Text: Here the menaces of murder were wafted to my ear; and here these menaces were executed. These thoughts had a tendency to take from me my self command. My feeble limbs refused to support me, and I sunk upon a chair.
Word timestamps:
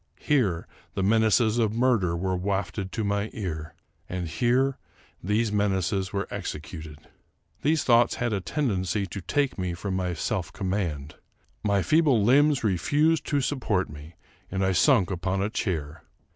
Here 0.19 0.67
the 0.95 1.03
menaces 1.03 1.59
of 1.59 1.73
murder 1.75 2.17
were 2.17 2.35
wafted 2.35 2.91
to 2.93 3.03
my 3.03 3.29
ear; 3.33 3.75
and 4.09 4.27
here 4.27 4.79
these 5.23 5.51
menaces 5.51 6.11
were 6.11 6.27
executed. 6.31 6.97
These 7.61 7.83
thoughts 7.83 8.15
had 8.15 8.33
a 8.33 8.41
tendency 8.41 9.05
to 9.05 9.21
take 9.21 9.53
from 9.77 9.91
me 9.95 10.03
my 10.03 10.13
self 10.15 10.51
command. 10.51 11.17
My 11.63 11.83
feeble 11.83 12.23
limbs 12.23 12.63
refused 12.63 13.27
to 13.27 13.41
support 13.41 13.91
me, 13.91 14.15
and 14.49 14.65
I 14.65 14.71
sunk 14.71 15.11
upon 15.11 15.39
a 15.43 15.51
chair. 15.51 16.01